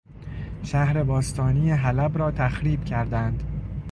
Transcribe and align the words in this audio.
شهر 0.63 1.03
باستانی 1.03 1.71
حلب 1.71 2.17
را 2.17 2.31
تخریب 2.31 2.83
کردند 2.85 3.43